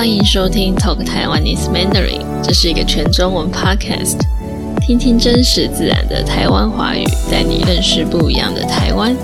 [0.00, 4.16] 欢迎收听 Talk Taiwanese Mandarin，这是一个全中文 podcast，
[4.80, 9.14] 听听真实自然的台湾华语，带你认识不一样的台湾。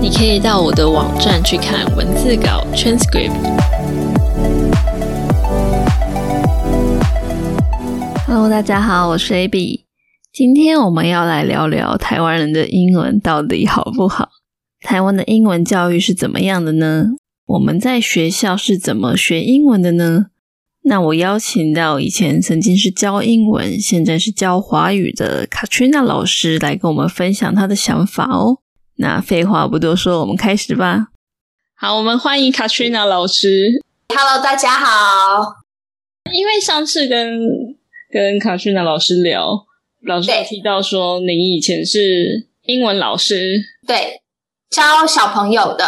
[0.00, 3.34] 你可以到我的网站去看文字稿 transcript。
[8.26, 9.80] Hello，大家好，我是 Abby，
[10.32, 14.30] 今天我们要来聊聊台湾人的英文到底好不好？
[14.80, 17.08] 台湾的英文教育是怎么样的呢？
[17.46, 20.26] 我们在学校是怎么学英文的呢？
[20.82, 28.60] 那我邀请到以前曾经是教英文，现在是教华语的 Katrina 老师来跟我们分享她的想法哦。
[28.96, 31.08] 那废话不多说，我们开始吧。
[31.74, 33.82] 好，我们欢迎 Katrina 老师。
[34.08, 35.56] Hello，大家好。
[36.32, 37.40] 因为上次跟
[38.10, 39.66] 跟 Katrina 老师聊，
[40.06, 44.22] 老师有提到说您以前是英文老师，对，
[44.70, 45.84] 教小朋友的，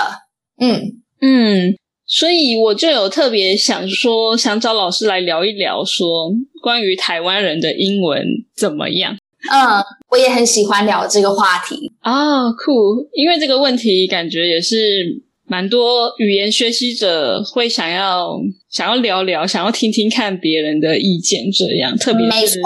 [0.60, 1.74] 嗯，嗯，
[2.06, 6.30] 所以我就有特别想说，想找老师来聊一聊，说
[6.62, 8.24] 关于台湾人的英文
[8.56, 9.16] 怎么样
[9.50, 11.92] 嗯，我也很喜欢聊这个话题。
[12.00, 13.08] 啊、酷！
[13.14, 14.76] 因为这个问题感觉也是
[15.46, 18.36] 蛮多语言学习者会想要
[18.68, 22.60] 想要聊聊，想要听听看别人的意见，这样特别是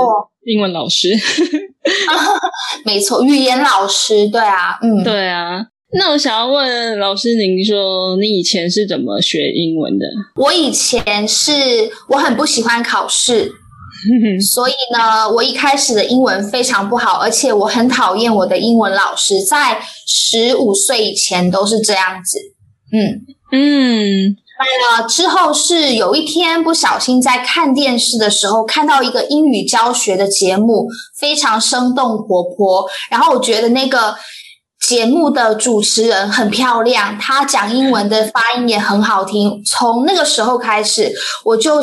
[0.46, 1.14] 英文老师。
[2.84, 5.60] 没错，语言老师，对啊，嗯，对啊，
[5.92, 10.06] 那我想要问老师，您说你以前是怎么学英文的？
[10.36, 11.52] 我以前是
[12.08, 13.50] 我很不喜欢考试，
[14.40, 22.38] 所以呢，我一开始的英文非常不好，而且我很讨厌我的英文老师，在十五岁以前都是这样子，
[22.92, 23.26] 嗯。
[23.52, 30.86] 嗯呃，之后是有一天不小心在看电视的时候看到一个英语教学的节目，
[31.18, 32.86] 非常生动活泼。
[33.10, 34.14] 然后我觉得那个
[34.90, 39.62] 节目的主持人很漂亮，她讲英文的发音也很好听。
[39.64, 41.12] 从那个时候开始，
[41.44, 41.80] 我就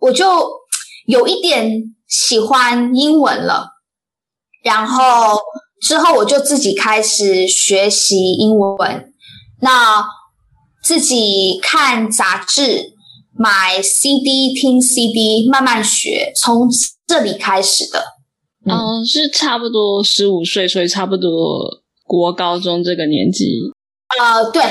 [0.00, 0.26] 我就
[1.06, 3.68] 有一点喜欢英文了。
[4.64, 5.38] 然后
[5.80, 9.12] 之后我就自己开始学习英文。
[9.60, 10.04] 那
[10.82, 12.92] 自己看杂志、
[13.38, 16.68] 买 CD、听 CD，慢慢学，从
[17.06, 18.02] 这里开始的。
[18.68, 23.60] 嗯，是差不多十五岁，所以差不多国高中这个年纪。
[24.18, 24.62] 呃，对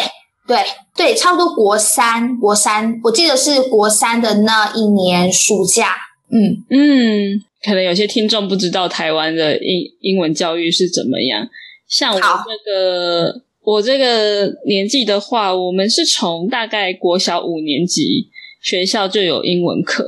[0.48, 0.58] 对
[0.96, 5.96] 对，差不多国三，国三，我记得是国三的那一年暑假。
[6.30, 11.48] 嗯，嗯，可能有些听众不知道台湾的英英文教育是怎么样。
[11.88, 13.34] 像我好这个
[13.64, 18.28] 我这个年纪的话，我们是从大概国小五年级
[18.62, 20.04] 学校就有英文课。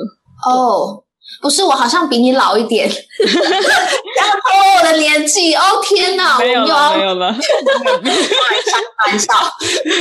[0.46, 1.04] 哦，
[1.42, 2.90] 不是，我好像比你老一点，
[4.32, 5.54] 不要偷我的年纪。
[5.56, 7.34] 哦，天哪，我没有了，没有了。
[7.34, 9.34] 开玩笑，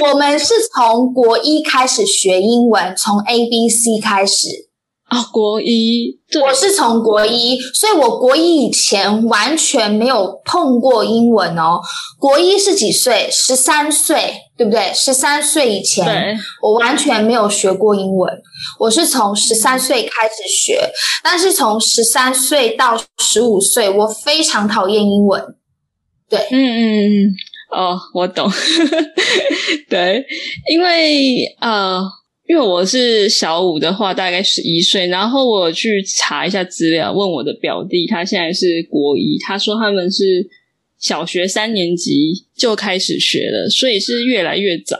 [0.03, 4.68] 我们是从国一开始学英文，从 A B C 开始。
[5.09, 11.81] 啊、国一，对，我是从国一，所以我国一以前完全没有碰过英文哦。
[12.19, 13.27] 国一是几岁？
[13.33, 14.93] 十三岁，对不对？
[14.95, 18.31] 十三岁以前，我完全没有学过英文。
[18.79, 20.91] 我是从十三岁开始学，
[21.25, 25.43] 但是从十三岁到十五岁，我非常讨厌英文。
[26.29, 27.35] 对嗯嗯嗯，
[27.71, 28.47] 哦，我懂。
[29.89, 30.27] 对，
[30.71, 32.03] 因为呃，
[32.49, 40.49] 因为我是小五的话，大概十一岁，然后我去查一下资料，问我的表弟，他现在是国一，他说他们是
[40.99, 44.97] 小学三年级就开始学了，所以是越来越早。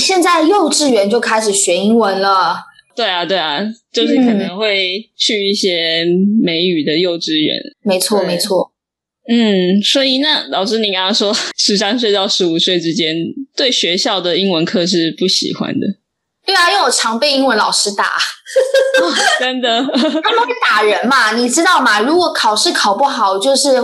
[0.00, 2.56] 现在幼稚园就开始学英文了。
[2.96, 3.60] 对啊，对啊，
[3.92, 6.02] 就是可能会去一些
[6.42, 7.54] 美语的幼稚园。
[7.82, 8.72] 没错，没错。
[9.28, 13.14] 嗯，所以那老师，你刚刚说十三岁到十五岁之间，
[13.54, 15.86] 对学校的英文课是不喜欢的，
[16.46, 18.12] 对啊，因为我常被英文老师打。
[19.40, 19.68] 真的。
[19.82, 22.00] 他们会打人嘛，你知道吗？
[22.00, 23.82] 如果考试考不好，就是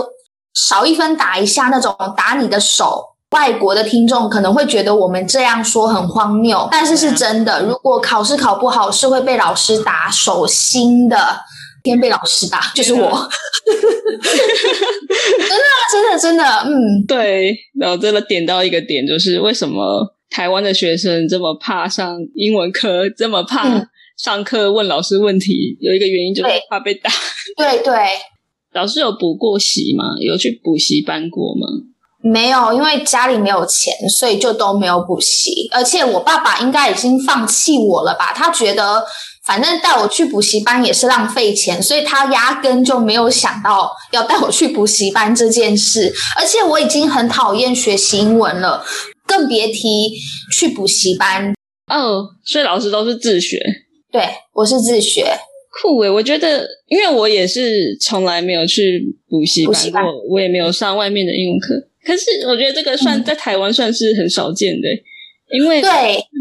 [0.53, 3.09] 少一分打一下那种打你的手。
[3.31, 7.63] 外国的听众可能会觉得我们这样说很荒谬，但是是真的。
[7.63, 11.17] 如果考试考不好，是会被老师打手心的。
[11.83, 13.01] 天被老师打，就是我。
[13.67, 13.75] 真
[15.49, 16.71] 的，真的，真的，嗯，
[17.05, 19.81] 对，然后真的点到一个点，就是为什么
[20.33, 23.87] 台湾的学生这么怕上英文课，这么怕嗯
[24.17, 27.11] 上课问老师问题，有一个原因就是怕被打。
[27.55, 27.93] 对对，
[28.73, 30.05] 老师有补过习吗？
[30.19, 31.67] 有去补习班过吗？
[32.23, 35.69] 没有，因为家里没有钱，所以就都没有补习。
[35.71, 38.31] 而且我爸爸应该已经放弃我了吧？
[38.33, 39.05] 他觉得
[39.43, 46.13] 反正带我去补习班也是浪费钱，所以他压根就没有想到要带我去补习班这件事。
[46.37, 48.85] 而且我已经很讨厌学习英文了，
[49.35, 50.11] 更别提
[50.51, 51.53] 去补习班。
[51.87, 53.59] 哦，所以老师都是自学。
[54.11, 54.21] 对，
[54.53, 55.25] 我是自学。
[55.81, 61.73] 酷诶，我觉得，因为我也是从来没有去补习班过，我也没有上外面的英文课。
[62.05, 64.87] 可是我觉得这个算在台湾算是很少见的，
[65.57, 65.89] 因为对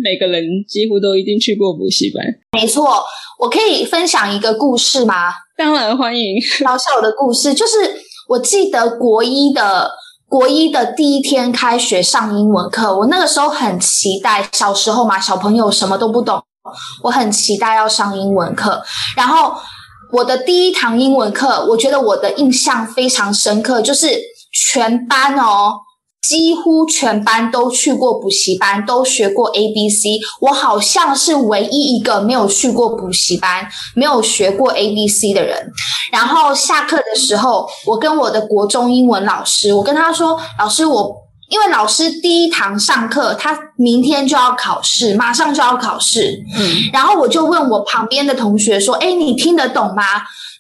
[0.04, 2.22] 每个人几乎都一定去过补习班。
[2.60, 3.02] 没错，
[3.40, 5.32] 我可以分享一个故事吗？
[5.56, 6.38] 当然欢迎。
[6.60, 7.72] 小小的故事就是，
[8.28, 9.90] 我记得国一的
[10.32, 14.49] 国一的第一天开学上英文课，我那个时候很期待。
[14.55, 16.43] 小时候嘛，小朋友什么都不懂。
[17.02, 18.82] 我很期待要上英文课，
[19.14, 19.52] 然后
[20.11, 24.08] 我的第一堂英文课，我觉得我的印象非常深刻，就是
[24.70, 25.75] 全班哦，
[26.26, 35.70] 几乎全班都去过补习班，都学过 A B C，我好像是唯一一个没有去过补习班、没有学过 A B C 的人。
[36.22, 41.16] 然后下课的时候，我跟我的国中英文老师，我跟他说：“老师，我。”
[41.50, 46.40] 因为老师第一堂上课，他明天就要考试，马上就要考试。
[46.56, 50.02] 嗯，然后我就问我旁边的同学说：“哎，你听得懂吗？”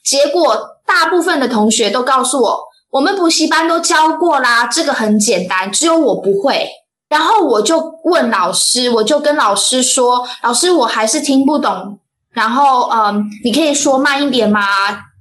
[0.04, 2.60] 结果大部分的同学都告诉我
[2.90, 6.68] ：“我们补习班都教过啦，这个很简单，只有我不会。”
[7.08, 12.00] 然后我就问老师，我就跟老师说：“老师，我还是听不懂。
[12.32, 14.60] 然后，嗯，你可以说慢一点吗？”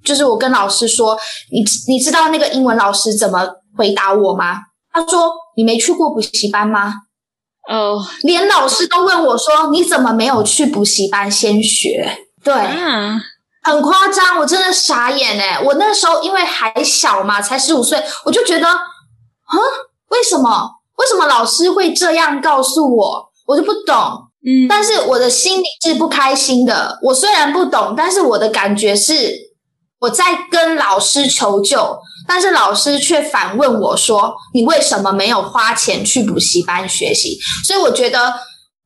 [0.03, 1.17] 就是我跟老师说
[1.51, 1.63] ：“你
[1.93, 4.57] 你知道那个英文老师怎么回答我吗？”
[4.93, 6.93] 他说：“你没去过补习班吗？”
[7.69, 12.53] 哦，连老师都问我说：“你怎么没有去补习班先学？”对，
[13.63, 15.61] 很夸张，我真的傻眼哎！
[15.63, 19.53] 我那时候因为还小嘛，才十五岁，我就觉得，啊，
[20.09, 20.67] 为什么？
[20.97, 23.29] 为什么老师会这样告诉我？
[23.45, 23.95] 我就不懂。
[24.43, 26.97] 嗯，但是我的心里是不开心的。
[27.03, 29.13] 我虽然不懂，但是我的感觉是
[30.01, 31.97] 我在跟老师求救。
[32.27, 38.31] 但是老师却反问我说：“你为什么没有花钱去补习班学习？”所以我觉得，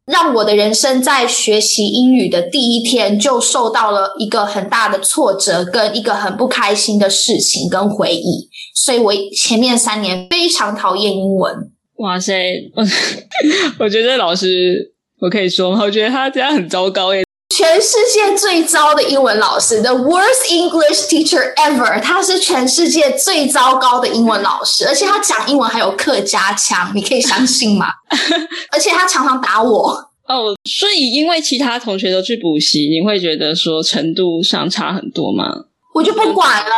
[0.06, 8.50] 让我的人生在学习英语的第一天就受到了一个很大的挫折，跟一个很不开心的事情跟回忆。
[8.74, 11.54] 所以我前面三年非常讨厌英文。
[11.98, 12.34] 哇塞，
[13.78, 15.82] 我 觉得老师，我可以说吗？
[15.84, 17.25] 我觉得他这样很糟糕耶。
[17.56, 22.02] 全世界最糟的英文老师，the worst English teacher ever。
[22.02, 27.88] 他是全世界最糟糕的英文老师，而且他讲英文还有客家腔，你可以相信吗？
[28.74, 29.90] 而且他常常打我。
[30.28, 35.46] 哦，所以因为其他同学都去补习，你会觉得说程度上差很多吗？
[35.94, 36.72] 我就不管了，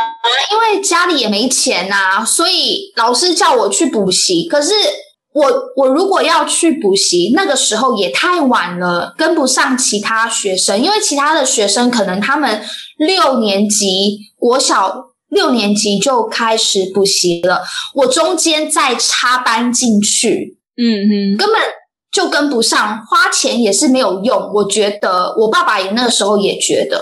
[0.52, 4.74] 因为家里也没钱呐，所以老师叫我去补习，可是。
[5.38, 5.46] 我
[5.76, 12.60] 我如果要去补习，那个时候也太晚了，跟不上其他学生，因为其他的学生可能他们
[12.98, 14.96] 六年级国小
[15.30, 17.62] 六年级就开始补习了，
[17.94, 21.62] 我中间再插班进去，嗯哼，根本
[22.12, 24.52] 就跟不上，花钱也是没有用。
[24.56, 27.00] 我觉得我爸爸也那个时候也觉得，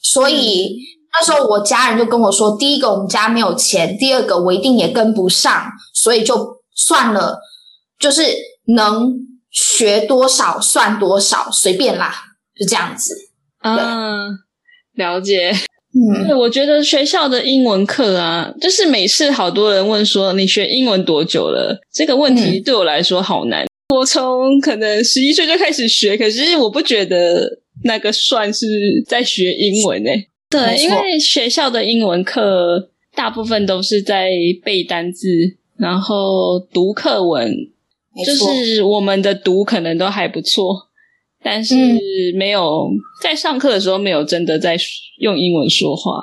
[0.00, 0.76] 所以
[1.12, 7.40] 那时候我家人就跟我说，第一个我们家没有钱，第二个我一定也跟不上，所以就算了。
[8.04, 8.22] 就是
[8.76, 9.14] 能
[9.50, 12.12] 学多少算多少，随便啦，
[12.54, 13.14] 就这样子。
[13.62, 14.28] 嗯，
[14.92, 15.50] 了解。
[15.94, 21.80] 嗯，对我觉得学校的英文课啊，就是每次好多人问说你学英文多久了？
[21.90, 23.64] 这个问题对我来说好难。
[23.94, 27.48] 我从可能十一岁就开始学，可是我不觉得
[27.84, 28.66] 那个算是
[29.08, 30.28] 在学英文诶。
[30.50, 34.30] 对，因为学校的英文课大部分都是在
[34.62, 37.50] 背单字，然后读课文。
[38.22, 40.88] 就是我们的读可能都还不错，
[41.42, 41.74] 但是
[42.36, 42.88] 没有
[43.22, 44.76] 在上课的时候没有真的在
[45.20, 46.20] 用英文说话。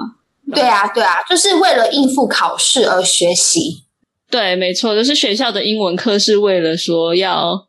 [0.53, 3.83] 对啊，对啊，就是为了应付考试而学习。
[4.29, 7.67] 对，没错，就是学校的英文课是为了说要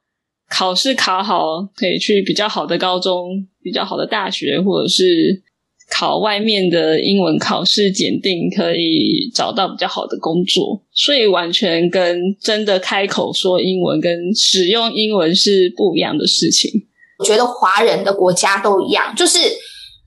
[0.48, 5.42] 考试考好，可以去比较好的高中、比较好的大学，或者是。
[5.94, 16.70] 考外面的英文考试检定可以找到比较好的工作，所以完全跟真的开口说英文跟使用英文是不一样的事情。
[17.18, 19.38] 我觉得华人的国家都一样，就是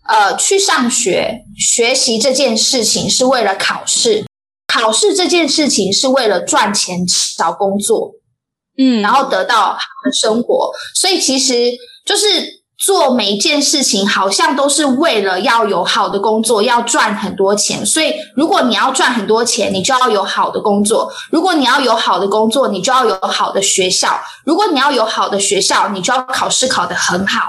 [0.08, 4.26] 呃，去上学学习这件事情是为了考试，
[4.68, 7.06] 考试这件事情是为了赚钱
[7.38, 8.12] 找工作，
[8.80, 10.72] 嗯，然后得到好的生活。
[10.96, 11.72] 所以其实
[12.04, 12.65] 就是。
[12.78, 17.86] 做每一件事情，好像都是为了要有好的工作，要赚很多钱。
[17.86, 24.10] 所以，如果你要赚很多钱，你就要有好的工作；如果你要有好的工作，你就要有好的学校；
[24.46, 27.42] 如果你要有好的学校，你就要考试考得很好；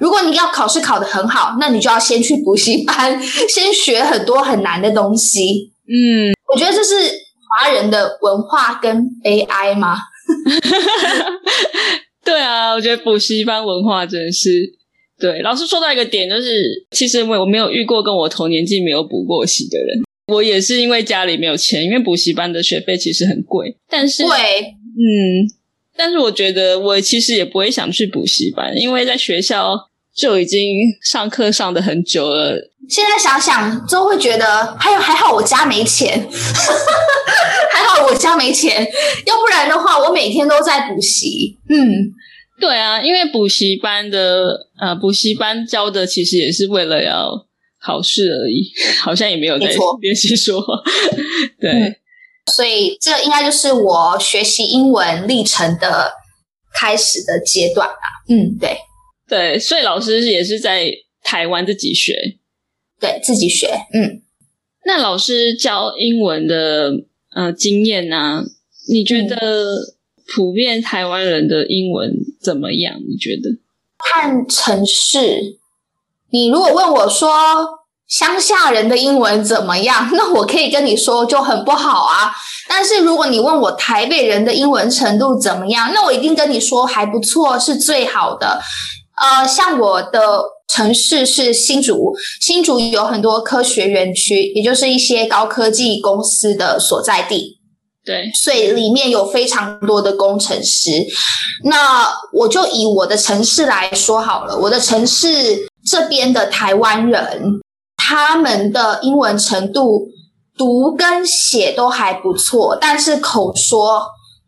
[0.00, 5.72] 如果你要考试考得很好，那你就要先去补习班，先学很多很难的东西。
[5.86, 6.94] 嗯，我觉得这是
[7.60, 9.96] 华人的文化跟 AI 吗？
[12.24, 14.48] 对啊，我觉得补习班文化真是。
[15.16, 16.50] 对，老师说到一个点，就是
[16.90, 20.02] 其实我我没有遇过跟我同年纪没有补过习的人。
[20.26, 23.76] 我也是因为家里没有钱，因为补习班的学费其实很贵。
[23.88, 25.46] 但是，贵，嗯，
[25.96, 29.76] 但是我觉得我其实也不会想去补习班，因为在学校
[30.16, 30.60] 就已经
[31.02, 32.56] 上课上的很久了。
[32.88, 36.18] 现在想想，就会觉得还有还好我家没钱，
[37.72, 38.86] 还好我家没钱，
[39.26, 41.56] 要不然的话，我每天都在补习。
[41.68, 42.12] 嗯，
[42.60, 47.46] 对啊，因为补习班的呃，补习班教的其实也是为了要。
[47.86, 48.72] 考试而已，
[49.04, 49.66] 好像也没有在
[50.00, 50.72] 练习说话。
[51.60, 52.00] 对，
[52.56, 56.10] 所以这应该就是我学习英文历程的
[56.74, 57.96] 开始的阶段吧。
[58.30, 58.74] 嗯，对，
[59.28, 60.90] 对，所以老师也是在
[61.22, 62.14] 台湾自己学，
[63.00, 63.68] 对自己学。
[63.92, 64.20] 嗯，
[64.84, 66.92] 那老师教英文的
[67.34, 68.44] 呃经验呢？
[68.86, 69.36] 你觉得
[70.34, 72.96] 普遍台湾人的英文怎么样？
[73.08, 73.58] 你觉得？
[73.98, 75.58] 看城市。
[76.30, 77.30] 你如果问我说
[78.06, 82.30] 乡下人的英文怎么样， 那我可以跟你说就很不好啊。
[82.68, 88.60] 但是如果你问我台北人的英文程度怎么样，那我一定跟你说还不错，是最好的。
[89.20, 97.58] 呃，像我的城市是新竹，新竹有很多科学园区，也就是一些高科技公司的所在地。
[98.04, 100.90] 对，所以里面有非常多的工程师。
[101.64, 105.66] 那我就以我的城市来说好了，我的城市。
[105.86, 107.60] 这边的台湾人，
[107.98, 110.08] 他们的英文程度
[110.56, 114.02] 读跟写都还不错，但是口说，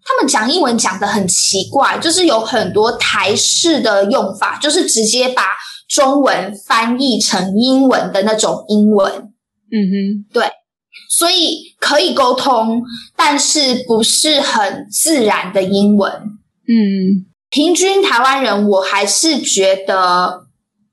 [0.06, 5.42] 他们讲英文讲的很奇怪，就是有很多台式的用法，就是直接把
[5.88, 9.12] 中文翻译成英文的那种英文。
[9.12, 10.48] 嗯哼，对，
[11.10, 12.80] 所以可以沟通，
[13.16, 16.12] 但是不是很自然的英文。
[16.68, 20.46] 嗯，平均台湾人，我还是觉得。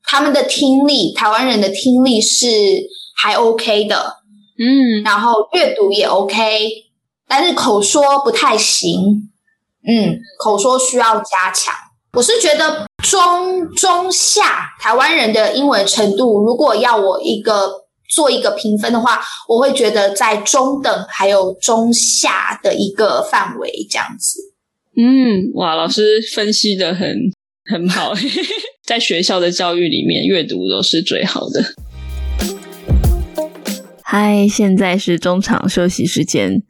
[0.05, 2.45] 他们的听力，台湾人的听力是
[3.15, 4.17] 还 OK 的，
[4.59, 6.69] 嗯，然后阅读也 OK，
[7.27, 9.29] 但是口说不太行，
[9.87, 11.73] 嗯，口说需要加强。
[12.13, 24.39] 我是觉得中中下台湾人的英文程度，如果要我一个做一个评分的话，我会觉得在中等还有中下的一个范围这样子。
[24.95, 27.17] 嗯，哇，老师分析的很
[27.65, 28.13] 很好。
[28.85, 31.63] 在学校的教育里面，阅读都是最好的。
[34.03, 36.61] 嗨，现在是中场休息时间，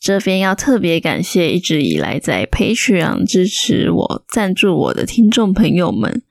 [0.00, 6.22] 这边要特别感谢一直以来在 Patreon 支持我、赞助我的听众朋友们，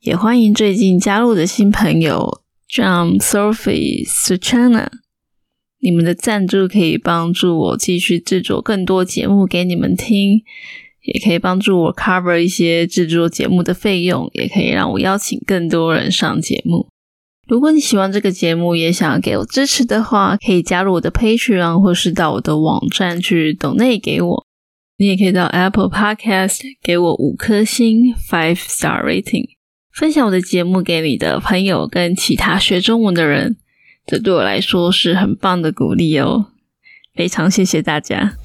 [0.00, 4.88] 也欢迎最近加入的新朋友 John、Sophie、Suchana。
[5.78, 10.42] 你们的赞助可以帮助我继续制作更多节目给你们听。
[11.02, 16.86] 也可以帮助我 cover 一些制作节目的费用，也可以让我邀请更多人上节目。
[17.50, 24.46] 如果你喜欢这个节目，也想给我支持的话，可以加入我的 Patreon，或是到我的网站去 donate 给我。
[24.98, 29.48] 你也可以到 Apple Podcast 给我五颗星 five star rating，
[29.92, 33.56] 分享我的节目给你的朋友跟其他学中文的人，
[34.06, 36.52] 这对我来说是很棒的鼓励哦。
[37.16, 38.36] 非常谢谢大家。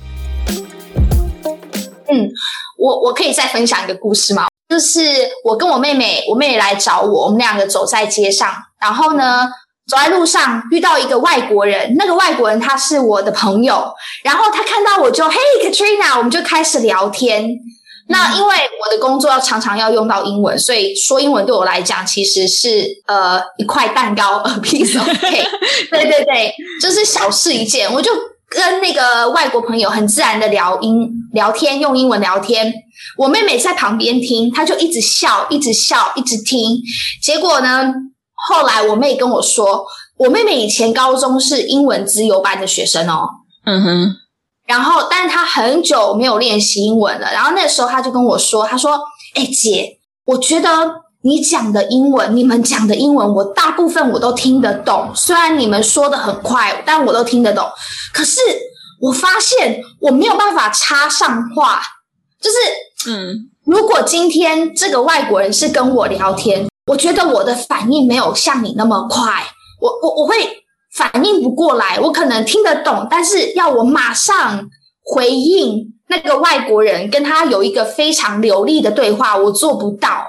[2.08, 2.32] 嗯，
[2.80, 4.48] 我我可以再分享一个故事吗？
[4.68, 5.02] 就是
[5.44, 9.48] 我跟我妹妹，我妹妹来找我，我们两个走在街上，然后呢，
[9.88, 13.94] 走在路上遇到一个外国人，那个外国人他是我的朋友，
[14.24, 17.50] 然后他看到我就嘿，Katrina，我们就开始聊天。
[18.08, 25.48] 那因为我的工作要常常要用到英文，所以说英文对我来讲其实是呃一块蛋糕，a piece of cake。
[25.90, 28.12] 对对对，就是小事一件，我就。
[28.48, 32.72] 跟那个外国朋友很自然的聊英聊天，用英文聊天。
[33.18, 36.80] 我妹妹在旁边听，她就一直笑，一直笑，一直听。
[37.22, 37.94] 结果呢，
[38.48, 39.86] 后来我妹跟我说，
[40.18, 43.28] 我妹妹以前高中是英文资优班的学生哦。
[43.66, 44.16] 嗯哼。
[44.68, 47.32] 然后，但是她很久没有练习英文了。
[47.32, 49.00] 然后那时候，她就跟我说：“她说，
[49.36, 50.70] 哎，姐，我觉得。”
[51.26, 55.12] 你讲的英文，你们讲的英文，我大部分我都听得懂。
[55.16, 57.68] 虽然你们说的很快，但我都听得懂。
[58.14, 58.40] 可是
[59.02, 61.82] 我发现我没有办法插上话，
[62.46, 69.44] 就是，嗯，如果今天这个外国人是跟我聊天，我觉得我的反应没有像你那么快，
[69.82, 70.36] 我我我会
[70.94, 72.00] 反应不过来。
[72.00, 74.70] 我可能听得懂，但是要我马上
[75.04, 80.24] 回应那个外国人，跟他有一个非常流利的对话，我做不到。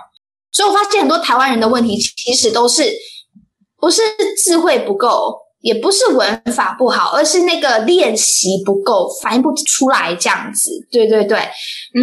[0.50, 2.90] 所以我发现很多台湾人的问题，其实都是
[3.78, 4.00] 不是
[4.42, 10.70] 智慧不够，也不是文法不好，而是那个练习不够，反应不出来这样子。
[10.92, 11.36] 对对对，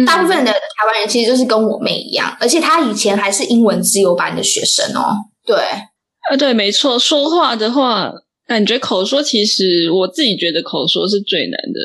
[0.06, 5.16] 大部分的台湾人其实就是跟我妹一样，而且她以前还是英文自由班的学生哦。
[5.46, 8.12] 对，啊对，没错，说话的话，
[8.46, 11.80] 感觉口说其实我自己觉得口说是最难的。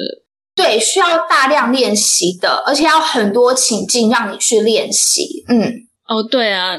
[0.54, 5.46] 对，需要大量练习的，而且要很多情境让你去练习。
[5.48, 5.74] 嗯，
[6.10, 6.76] 哦，对啊，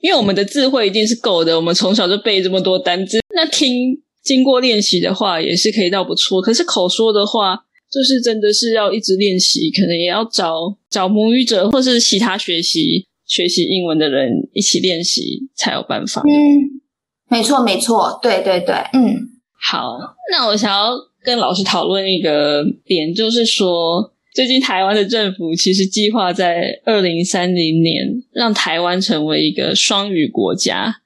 [0.00, 6.40] 因为我们的智慧一定是够的，我们从小就背这么多单字，那听经过练习的话也是可以到不错。
[6.42, 7.56] 可是口说的话，
[7.92, 16.22] 就是真的是要一直练习，可能也要找找母语者或是其他学习学习英文的人一起练习才有办法。
[16.22, 16.80] 嗯，
[17.28, 19.28] 没错，没错，对对对，嗯，
[19.60, 19.98] 好，
[20.32, 20.94] 那我想要。
[21.24, 30.96] 跟老师讨论一个点，就是说，最近台湾的政府其实计划在二零三零年让台湾成为一个双语国家，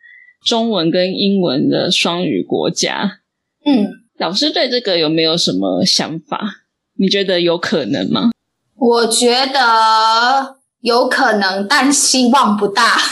[0.45, 3.21] 中文跟英文的双语国家。
[3.65, 6.65] 嗯，老师对这个有没有什么想法？
[6.99, 8.31] 你觉得有可能吗？
[8.77, 12.99] 我觉得有可能，但希望不大。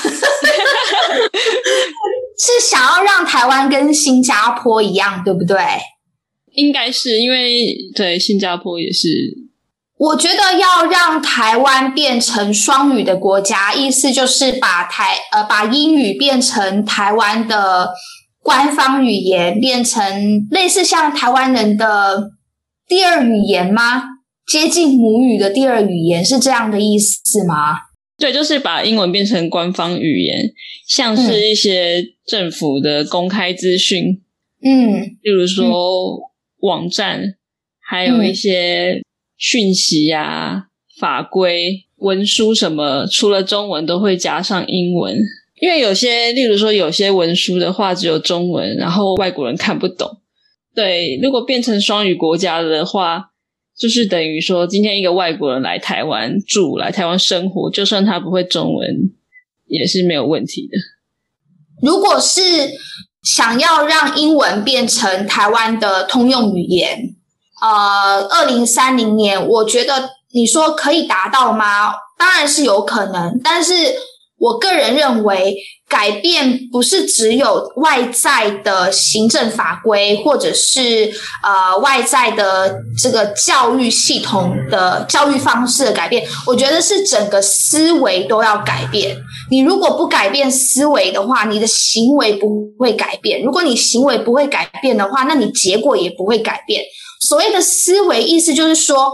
[2.38, 5.56] 是想要让台湾跟新加坡一样，对不对？
[6.52, 9.08] 应该是因为对新加坡也是，
[9.98, 17.92] 我觉得要让台湾变成双语的国家，意思就是把台呃把英语变成台湾的
[18.42, 22.30] 官方语言，变成类似像台湾人的
[22.86, 24.02] 第二语言吗？
[24.46, 27.78] 接近母语的第二语言是这样的意思吗？
[28.18, 30.52] 对，就是把英文变成官方语言，
[30.86, 34.22] 像是一些政府的公开资讯，
[34.62, 36.32] 嗯，例如说。
[36.60, 37.34] 网站
[37.86, 39.02] 还有一些
[39.36, 45.16] 讯息呀、法规、文书什么，除了中文都会加上英文，
[45.60, 50.20] 因为有些，例如说有些文书的话只有中文，然后外国人看不懂。
[50.74, 53.30] 对，如果变成双语国家的话，
[53.78, 59.10] 就是等于说，今天一个外国人来台湾住、来台湾生活，就算他不会中文，
[59.66, 60.78] 也是没有问题的。
[61.82, 62.40] 如果是。
[63.26, 67.15] 想要让英文变成台湾的通用语言，
[67.60, 71.92] 呃，二零三零年，我觉得你说可以达到吗？
[72.18, 73.74] 当然是有可能，但是
[74.38, 75.56] 我个人认为。
[75.88, 81.08] 改变不是只有外在的行政法规，或者是
[81.44, 89.16] 呃外在的这个教育系统的教育方式的改变，我觉得是整个思维都要改变。
[89.50, 93.42] 你如果不改变思维的话，你的行为不会改变。
[93.42, 96.82] 如果你行为不会改变的话，那你结果也不会改变。
[97.20, 99.12] 所谓的思维，意思就是说。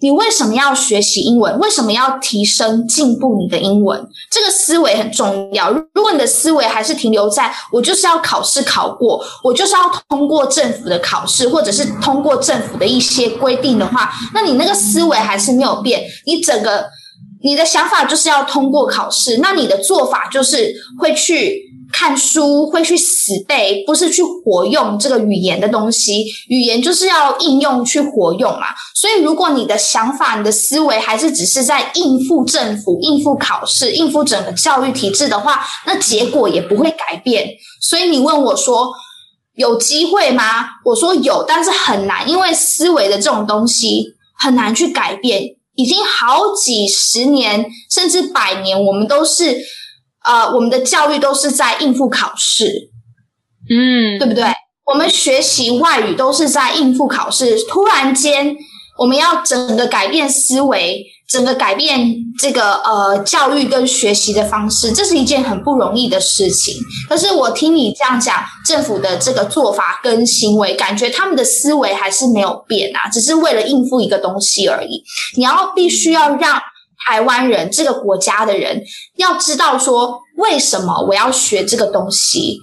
[0.00, 1.58] 你为什么要学习英文？
[1.58, 4.00] 为什么要提升、进步你的英文？
[4.30, 5.72] 这个思维很重要。
[5.72, 16.04] 如果你的思维还是停留在我就是要考试考过，我就是要通过政府的考试，或者是通过政府的一些规定的话，那你那个思维还是没有变。
[16.26, 16.86] 你整个
[17.42, 21.66] 你的想法就是要通过考试，那你的做法就是会去。
[21.90, 26.22] 看书会去死背，不是去活用这个语言的东西。
[26.48, 28.66] 语言就是要应用去活用嘛。
[28.94, 37.48] 所以，如果你的想法、你的思维还是只是在应付政府、应付考试、应付整个教育体制的话，那结果也不会改变。
[37.80, 38.92] 所以，你问我说
[39.54, 40.66] 有机会吗？
[40.84, 44.04] 我说有，但是很难，因为思维的这种东西
[44.36, 45.57] 很难去改变。
[45.78, 49.56] 已经好几十年，甚至百年，我们都是。
[50.24, 52.90] 呃，我们的教育都是在应付考试，
[53.70, 54.44] 嗯，对不对？
[54.84, 57.56] 我们学习外语都是在应付考试。
[57.66, 58.54] 突然间，
[58.98, 66.74] 我们要整个改变思维，整个改变这个呃教育跟学习的方式，这是一件很不容易的事情。
[67.08, 75.02] 可是我听你这样讲，政府的这个做法跟行为，感觉他们的思维还是没有变啊，只是为了应付一个东西而已。
[75.36, 76.60] 你要必须要让。
[77.06, 78.82] 台湾人这个国家的人
[79.16, 82.58] 要知道说，为什么我要学这个东西？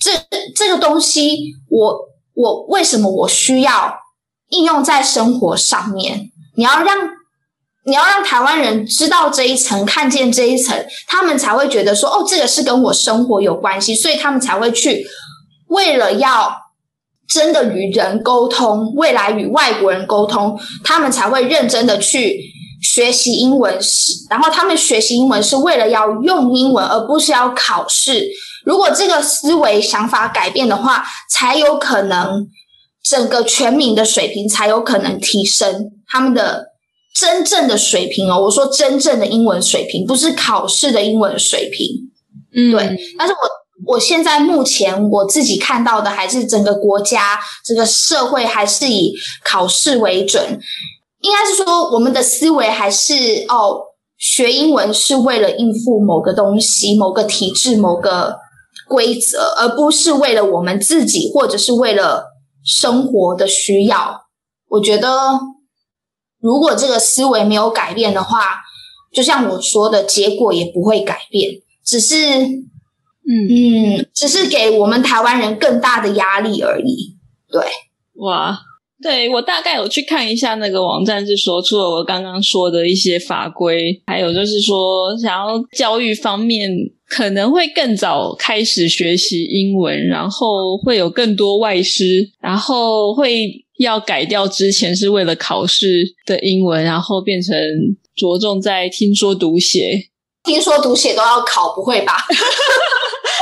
[0.00, 0.10] 这
[0.56, 1.94] 这个东西，我
[2.34, 3.94] 我为什么我需要
[4.48, 6.30] 应用在生活上面？
[6.56, 6.96] 你要让
[7.88, 15.06] 你要让台湾人知道这一层，看见这一层，他们才会觉得说，哦，这个是跟我生活有关系，所以他们才会去
[15.68, 16.54] 为了要
[17.28, 22.56] 真的与人沟通，未来与外国人沟通，他们才会认真的去。
[22.80, 28.28] 学习英文是，然后他们学习英文是为了要用英文，而不是要考试。
[28.64, 32.46] 如果这个思维想法改变的话，才有可能
[33.02, 36.66] 整个全民的水平才有可能提升他们的
[37.14, 38.42] 真正的水平哦。
[38.42, 41.86] 我说真正的英文水平，不是考试的英文水平。
[42.54, 42.96] 嗯，对。
[43.18, 49.12] 但是我我现在目前我自己看到的，还是整个国家这个社会还是以
[49.44, 50.58] 考试为准，
[51.20, 53.14] 应该是说我们的思维还是
[53.48, 53.80] 哦，
[54.16, 58.36] 学英文是为了应付某个东西、某个体制、某个
[58.88, 62.24] 规则，而不是为了我们自己或者是为了
[62.64, 64.22] 生活的需要。
[64.70, 65.38] 我觉得，
[66.40, 68.56] 如果这个思维没有改变的话，
[69.12, 72.16] 就像我说的，结果也不会改变，只是。
[73.30, 77.14] 嗯嗯只是给我们台湾人更大的压力而已。
[77.52, 77.60] 对，
[78.24, 78.58] 哇，
[79.02, 86.70] 对我大概有去看一下那个网站，是说除了我刚刚说的一些法规，还有就是说想要教育方面
[87.06, 97.56] 可能会更早开始学习英文，然后会有更多外师，然后会要改掉之前是为了考试的英文，然后变成
[98.16, 100.10] 着重在听说读写。
[100.44, 102.14] 听说读写都要考，不会吧？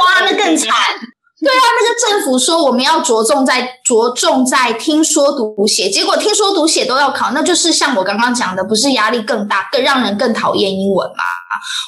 [0.00, 0.68] 哇，那更惨！
[1.38, 11.22] 对啊，那个政府说我们要着重在着重在听说读写，结果听说读写都要考，那就是像我刚刚讲的，不是压力更大，更让人更讨厌英文吗？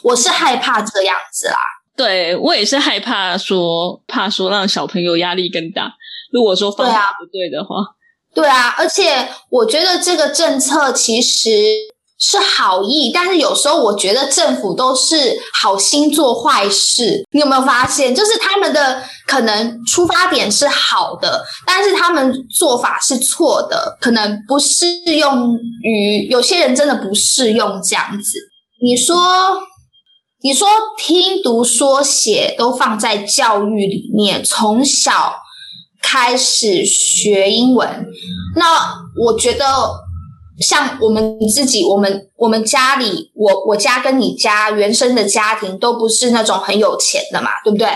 [0.04, 1.56] 我是害怕这样子啦。
[1.96, 5.92] 对我也是害怕说，怕说让小朋友压力更大。
[6.30, 7.74] 如果说方法不对的话，
[8.34, 11.50] 对啊，而且我觉得这个政策其实。
[12.20, 17.24] 是好意，但是有时候我觉得政府都是好心做坏事。
[17.30, 24.84] 你有没有发现，就是他们的可能出发点是好的，但是他们做法是错的，可能不适
[25.16, 28.36] 用于有些人，真的不适用这样子。
[28.82, 29.16] 你说，
[30.42, 30.66] 你说
[30.98, 35.36] 听读说写都放在教育里面，从小
[36.08, 38.06] 开始学英文，
[38.56, 38.64] 那
[39.24, 39.64] 我觉得。
[40.60, 47.86] 像我们自己，我们我们家里，我我家跟你家原生的家庭都不是那种很有钱的嘛，对不对？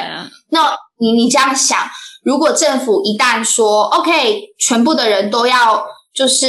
[0.50, 1.76] 那你你这样想，
[2.22, 6.46] 如果政府一旦说 OK，全部的人都要就是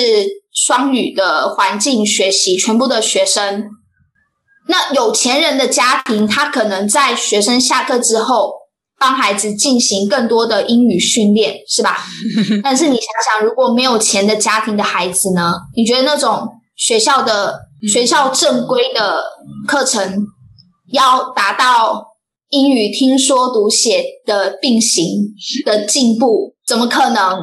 [0.54, 3.66] 双语的环境学习，全部的学生，
[4.68, 8.54] 那有钱人的家庭，他可能在学生下课之后。
[9.00, 11.98] 帮孩子进行更多的英语训练，是吧？
[12.64, 13.06] 但是你想
[13.40, 15.54] 想，如果没有钱的家庭的孩子呢？
[15.76, 17.60] 你觉得那种学校的
[17.92, 19.24] 学校正规的
[19.68, 20.26] 课程
[20.92, 22.06] 要达到
[22.50, 25.06] 英语听说读写的并行
[25.66, 27.40] 的进步，怎么可能？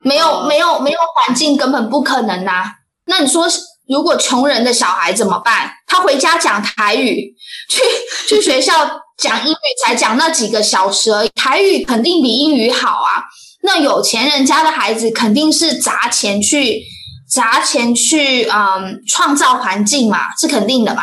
[0.00, 2.64] 没有没有没有环境，根本不可能呐！
[3.06, 3.46] 那你说，
[3.88, 5.70] 如果穷人的小孩怎么办？
[5.86, 7.34] 他回家讲台语，
[7.68, 8.72] 去去学校。
[9.16, 13.22] 讲英语才讲那几个小时而已，台语肯定比英语好啊。
[13.62, 16.82] 那有钱人家的孩子肯定是砸钱去
[17.30, 21.02] 砸钱去，嗯，创造环境嘛，是肯定的嘛。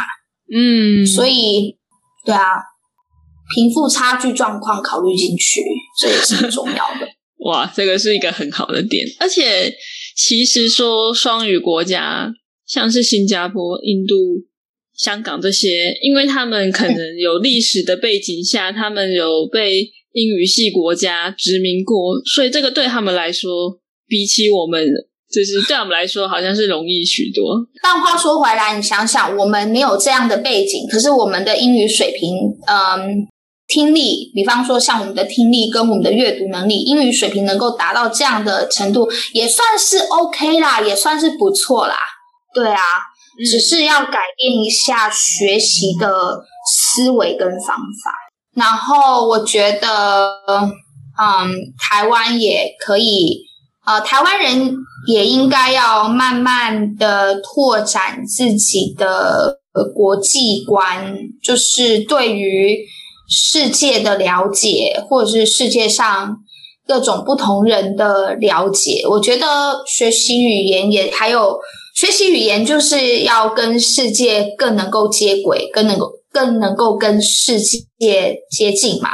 [0.53, 1.77] 嗯，所以
[2.25, 2.43] 对啊，
[3.55, 5.61] 贫富差距状况考虑进去，
[5.99, 7.07] 这也是很重要的。
[7.49, 9.07] 哇，这个是一个很好的点。
[9.19, 9.73] 而且
[10.15, 12.29] 其实说双语国家，
[12.67, 14.15] 像是新加坡、印度。
[15.01, 19.81] 香港这些，因为他们可能有历史的背景下，他们有被
[20.13, 23.49] 英语系国家殖民过，所以这个对他们来说，
[24.07, 24.85] 比起我们，
[25.33, 27.57] 就是对我们来说，好像是容易许多。
[27.81, 32.35] 但话说回来，你想想，我们没有这样的背景，可是我们的英语水平，
[32.67, 33.25] 嗯，
[33.67, 41.95] 听力，比方说像我们的听力跟我们的阅读能力，英语水平能够达到这样的程度，也算是 OK 啦，也算是不错啦。
[42.53, 43.09] 对啊。
[43.37, 48.11] 只是要改变一下学习的思维跟方法，
[48.55, 50.41] 然后我觉得，
[51.17, 53.45] 嗯，台湾也可以，
[53.85, 54.75] 呃，台湾人
[55.07, 59.59] 也应该要慢慢的拓展自己的
[59.95, 62.77] 国际观，就是对于
[63.29, 66.37] 世界的了解，或者是世界上
[66.85, 69.03] 各种不同人的了解。
[69.09, 71.59] 我觉得学习语言也还有。
[72.01, 77.59] 学习语言就是要跟世界更能够接轨，更能够更能够跟世
[77.99, 79.11] 界接近嘛。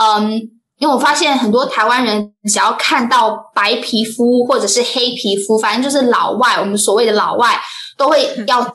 [0.00, 0.32] 嗯，
[0.78, 7.60] 因为我发现很多台湾人只要看到白皮肤或者是黑皮肤，反正就是老外，我们所谓的老外
[7.98, 8.72] 都会 要讲。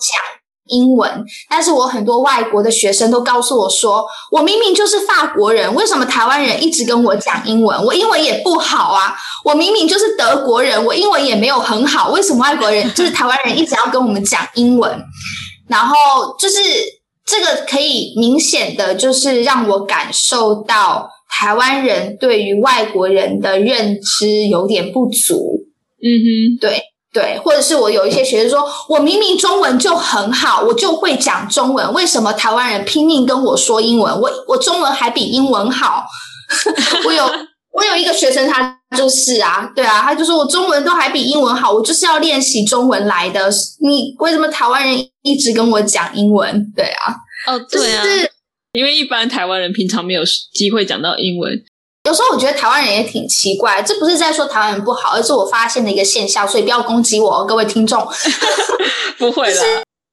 [0.71, 7.83] 英文，但是我很多外国的学生都告诉我说，我明明就是法国人，为什么台湾人一直跟我讲英文？
[7.85, 9.13] 我英文也不好啊，
[9.45, 14.99] 我明明就是德国人，我英文也没有很好，为什么外国人 就是台湾人一直要跟我们讲英文？
[15.67, 15.95] 然后
[16.39, 16.59] 就是
[17.25, 25.67] 这个可以明显的就是让我感受到台湾人对于外国人的认知有点不足。
[26.03, 26.90] 嗯哼，对。
[27.13, 34.19] 对，或者是我有一些学生说，我明明中文就很好，我就会讲中文，为什么台湾人拼命跟我说英文？
[34.19, 36.05] 我我中文还比英文好，
[37.05, 37.25] 我有
[37.73, 43.49] 我有一个学生，他就是啊，对啊，他就说我中文都还比英文好，我就是要练习中文来的。
[43.81, 46.71] 你为什么台湾人一直跟我讲英文？
[46.73, 47.15] 对啊，
[47.47, 48.03] 哦，对啊，
[48.71, 50.21] 因为一般台湾人平常没有
[50.53, 51.51] 机会讲到英文。
[52.05, 58.07] 有时候我觉得台湾人也挺奇怪，这不是在说台湾人不好，而是我发现的一个现象，所以不要攻击我，各位听众。
[59.19, 59.61] 不会的，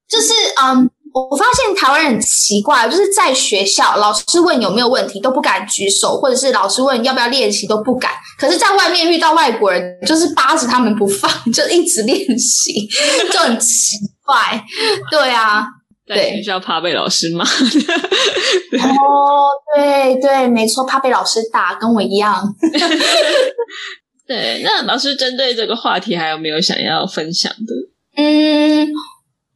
[0.09, 0.89] 就是嗯。
[1.11, 8.11] 我发现台湾人很奇怪，就是在学校老师问有没有问题都不敢举手，或者是老师问要不要练习都不敢。
[8.37, 12.87] 可是，在外面遇到外国人，就是扒着他们不放，就一直练习，
[13.33, 14.63] 就很奇怪。
[15.09, 15.65] 对啊，
[16.09, 17.45] 在学校怕被老师骂。
[17.45, 17.49] 哦，
[19.75, 22.43] 对对，没错，怕被老师打，跟我一样。
[24.27, 28.21] 对，那老师针对这个话题还有没有想要分享的？
[28.21, 28.89] 嗯。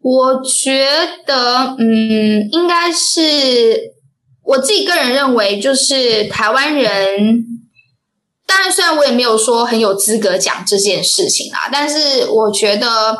[0.02, 0.86] 我觉
[1.26, 3.94] 得，嗯，应该是
[4.44, 7.42] 我自己个人认为，就是台湾人。
[8.46, 13.18] 当然，虽然我也没有说很有资格讲这件事情啦，但是我觉得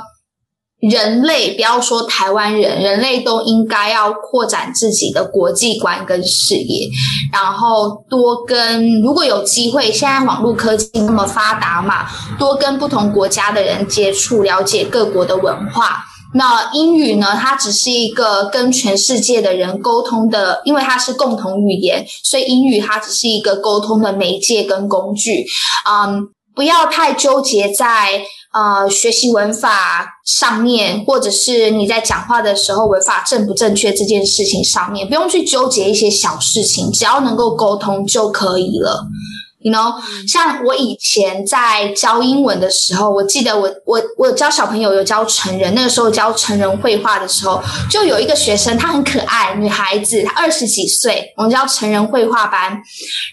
[0.90, 6.90] 人类不要说台湾人，人类都应该要扩展自己的国际观跟视野，
[7.32, 12.06] 然后多跟如果有机会，现在网络科技那么发达嘛，
[12.38, 16.04] 多跟不同国家的人接触，了解各国的文化。
[16.36, 17.38] 那英语呢？
[17.40, 25.46] 它只是一个跟全世界的人沟通的，因为它是共同语言，所以英语它只是一个沟通的媒介跟工具。
[25.88, 39.08] 嗯，不要太纠结在呃学习文法上面，或者是你在讲话的时候文法正不正确这件事情上面，不用去纠结一些小事情，只要能够沟通就可以了。
[39.66, 39.96] You know，
[40.28, 52.78] 像我以前在教英文的时候，我记得我我我教小朋友有教成人，那个时候教成人绘画的时候，就有一个学生，她很可爱，女孩子，她二十几岁，我们教成人绘画班。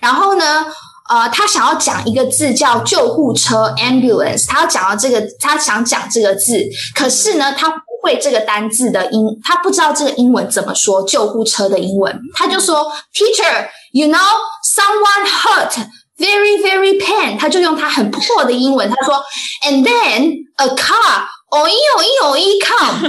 [0.00, 0.64] 然后呢，
[1.10, 6.54] 呃，他想要讲一个字叫救护车 （ambulance），他要讲到这个，他想讲这个字，
[6.94, 14.18] 可是呢，他不会这个单字的英，他不知道这个英文怎么说救护车的英文，他就说：“Teacher，you know
[14.64, 15.72] someone hurt。”
[16.20, 17.38] Very, very pain。
[17.38, 19.24] 他就用他很破的英文，他说
[19.64, 23.08] ，And then a car, oh, yo, yo, yo, come。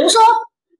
[0.00, 0.22] 我说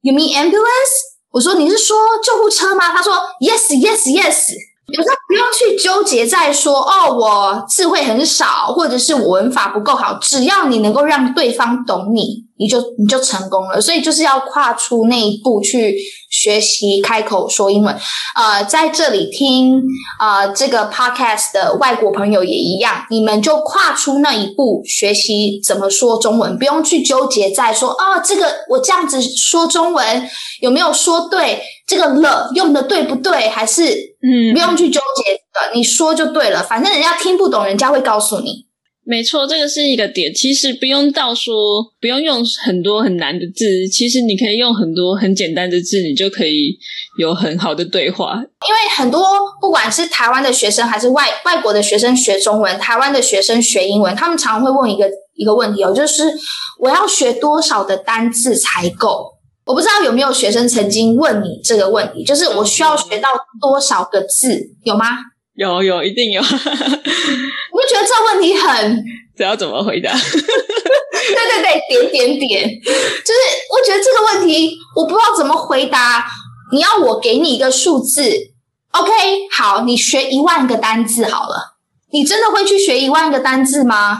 [0.02, 0.94] ，You mean ambulance？
[1.32, 2.90] 我说你是说救护车吗？
[2.94, 4.50] 他说，Yes, yes, yes。
[4.92, 12.49] 有时候不用去纠结在说，哦，我智慧很少，或者是我文法不够好，只要你能够让对方懂你。
[12.60, 15.96] 你就你就成功了，所以就是要跨出那一步去
[16.28, 17.96] 学习开口说英文。
[18.34, 19.82] 呃，在这里听
[20.20, 30.28] 呃这个 podcast 的外国朋友也一样，你们就跨出那一步学习怎么说中文，不用去纠结在说啊这个我这样子说中文
[30.60, 33.84] 有没有说对，这个了用的对不对，还是
[34.22, 38.69] 嗯不用去纠结的，你说就对了，反正人家听不懂，人家会告诉你。
[39.04, 40.32] 没错，这个是一个点。
[40.32, 46.78] 其实不用到说，不用用很多很难的字，其实你可以用很多很简单的字，你就可以
[47.18, 48.36] 有很好的对话。
[48.36, 49.20] 因为很多
[49.60, 56.22] 不管是台湾的学生还是外外国的学生学中文，台湾的学生学英文，他们常会问一个一个问题哦，就是
[56.78, 59.26] 我要学多少的单字才够？
[59.66, 63.28] 我不知道有没有学生曾经问你这个问题，就是我需要学到
[63.60, 64.60] 多少个字？
[64.84, 65.06] 有吗？
[65.56, 66.40] 有有一定有，
[67.80, 70.12] 我就觉得这问题很，这要怎么回答？
[70.12, 73.40] 对对对，点点点，就是
[73.72, 76.26] 我觉得这个问题我不知道怎么回答。
[76.72, 78.22] 你要我给你一个数字
[78.92, 79.10] ，OK？
[79.50, 81.76] 好，你学一万个单字好了。
[82.12, 84.18] 你真的会去学一万个单字吗？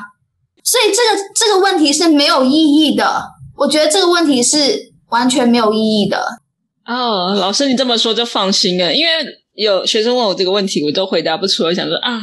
[0.64, 3.25] 所以这个这个问题是没有意义的。
[3.59, 6.40] 我觉得这个问题是完全没有意义的。
[6.87, 9.11] 哦，老师，你这么说就放心了，因为。
[9.53, 12.20] 有学生问我这个问题，我都回答不出来，想说啊，那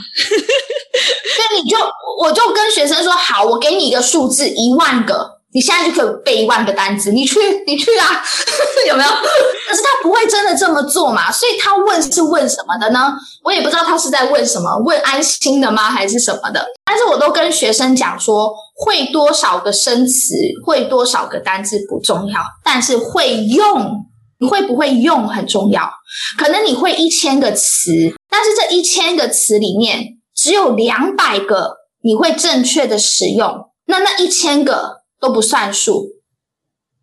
[1.55, 1.77] 你就
[2.19, 8.23] 我就跟学生说好，我给你一个数字一万个，你现在就可以背一万个单词，你去 你去啊，
[8.87, 9.09] 有没有？
[9.69, 13.13] 可是他不会真的这么做嘛，所以他问是问什么的呢？
[13.43, 16.65] 我也不知道他是在问什么，问安心的吗，还是什么的？
[16.85, 20.33] 但是我都跟学生讲说，会多少个生词，
[20.65, 24.05] 会多少个单字不重要，但是会用。
[24.39, 25.89] 你会不会用很重要？
[26.37, 27.89] 可能你会一千个词，
[28.29, 29.99] 但是这一千个词里面
[30.37, 36.11] 只有两百个你会正确的使用，那那一千个都不算数。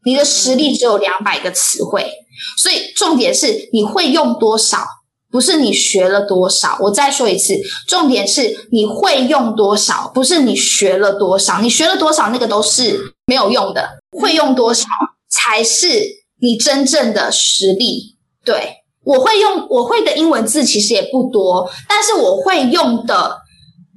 [0.04, 2.08] 你的实力只有两百个词汇，
[2.56, 4.86] 所以重点是你会用多少，
[5.30, 6.78] 不是你学了多少。
[6.82, 7.54] 我再说一次，
[7.88, 11.60] 重点是你会用多少，不是你学了多少。
[11.60, 13.98] 你学了多少，那个都是没有用的。
[14.18, 14.86] 会用多少
[15.28, 16.24] 才是。
[16.42, 23.38] 你真正的实力，对我会用我会的英文字其实也不多，但是我会用的，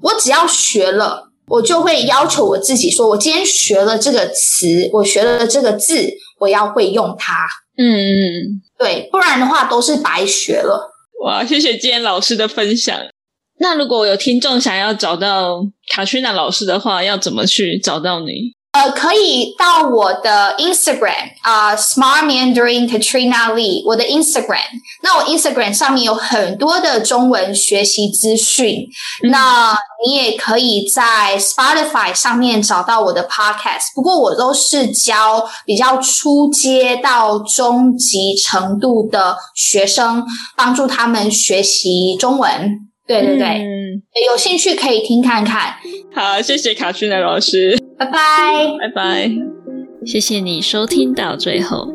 [0.02, 7.48] 我只要学了，我就会要求我自己说，我今天学了这个词，我学了这个字，我要会用它。
[7.78, 10.92] 嗯嗯，对，不然的话都是白学了。
[11.24, 12.96] 哇，谢谢今天老师的分享。
[13.60, 18.57] 那如果有听众想要找到卡翠娜老师的话，要怎么去找到你？
[18.78, 24.60] 呃，可以到我的 Instagram 啊，Smart Mandarin Katrina Lee，我的 Instagram。
[25.02, 28.88] 那我 Instagram 上面有很多的中文学习资讯。
[29.32, 33.96] 那你也可以在 Spotify 上面找到我的 Podcast。
[33.96, 40.24] 不过我都是教比较初阶到中级程度的学生，
[40.56, 42.78] 帮助他们学习中文。
[43.08, 45.78] 对对对，嗯有兴趣可以听看看。
[46.14, 48.14] 好，谢谢卡逊的老师，拜拜，
[48.80, 49.32] 拜拜，
[50.06, 51.92] 谢谢你收听到最后。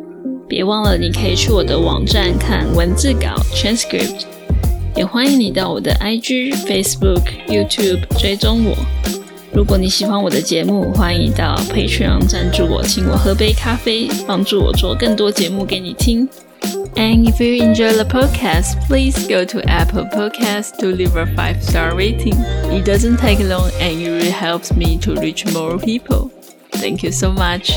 [0.49, 4.23] 别忘了，你可以去我的网站看文字稿 transcript，
[4.97, 8.77] 也欢迎你到我的 IG、Facebook、YouTube 追踪我。
[9.55, 16.29] 如果你喜欢我的节目，欢迎到 Patreon 赞助我，请我喝杯咖啡，帮助我做更多节目给你听。
[16.97, 21.95] And if you enjoy the podcast, please go to Apple Podcasts to leave a five star
[21.95, 22.35] rating.
[22.71, 26.31] It doesn't take long and it really helps me to reach more people.
[26.73, 27.73] Thank you so much.